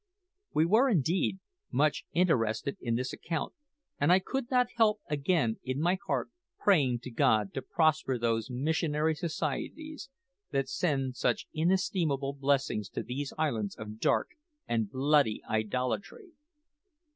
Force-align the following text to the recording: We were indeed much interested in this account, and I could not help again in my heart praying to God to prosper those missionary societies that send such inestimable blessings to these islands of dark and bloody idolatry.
We 0.51 0.65
were 0.65 0.89
indeed 0.89 1.37
much 1.69 2.05
interested 2.11 2.75
in 2.81 2.95
this 2.95 3.13
account, 3.13 3.53
and 3.99 4.11
I 4.11 4.17
could 4.17 4.49
not 4.49 4.65
help 4.77 4.99
again 5.07 5.59
in 5.63 5.79
my 5.79 5.99
heart 6.07 6.29
praying 6.57 7.01
to 7.01 7.11
God 7.11 7.53
to 7.53 7.61
prosper 7.61 8.17
those 8.17 8.49
missionary 8.49 9.13
societies 9.13 10.09
that 10.49 10.67
send 10.67 11.17
such 11.17 11.45
inestimable 11.53 12.33
blessings 12.33 12.89
to 12.89 13.03
these 13.03 13.31
islands 13.37 13.75
of 13.75 13.99
dark 13.99 14.29
and 14.67 14.89
bloody 14.89 15.43
idolatry. 15.47 16.31